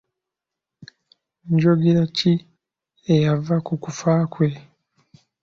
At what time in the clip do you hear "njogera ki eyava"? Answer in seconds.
1.53-3.55